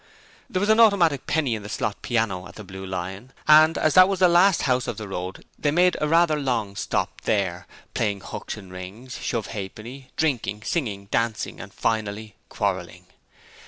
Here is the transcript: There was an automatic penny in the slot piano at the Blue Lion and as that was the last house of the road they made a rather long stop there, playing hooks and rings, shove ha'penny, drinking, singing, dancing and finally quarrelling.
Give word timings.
There 0.49 0.59
was 0.59 0.69
an 0.69 0.79
automatic 0.79 1.27
penny 1.27 1.53
in 1.53 1.61
the 1.61 1.69
slot 1.69 2.01
piano 2.01 2.47
at 2.47 2.55
the 2.55 2.63
Blue 2.63 2.87
Lion 2.87 3.33
and 3.47 3.77
as 3.77 3.93
that 3.93 4.09
was 4.09 4.17
the 4.17 4.27
last 4.27 4.63
house 4.63 4.87
of 4.87 4.97
the 4.97 5.07
road 5.07 5.45
they 5.59 5.69
made 5.69 5.95
a 6.01 6.07
rather 6.07 6.37
long 6.39 6.75
stop 6.75 7.21
there, 7.21 7.67
playing 7.93 8.21
hooks 8.21 8.57
and 8.57 8.73
rings, 8.73 9.19
shove 9.19 9.49
ha'penny, 9.51 10.09
drinking, 10.17 10.63
singing, 10.63 11.05
dancing 11.11 11.59
and 11.59 11.71
finally 11.71 12.33
quarrelling. 12.49 13.05